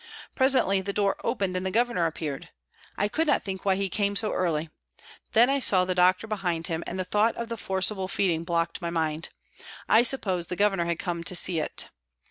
[0.33, 2.49] Presently the door opened and the Governor appeared;
[2.97, 4.71] I could not think why he came so early.
[5.33, 8.81] Then I saw the doctor behind him, and the thought of the forcible feeding blocked
[8.81, 9.29] my mind.
[9.87, 11.91] I supposed the Governor had come to see it.